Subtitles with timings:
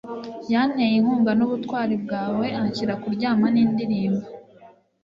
[0.51, 4.25] yanteye inkunga nubutwari bwawe, anshyira kuryama nindirimbo.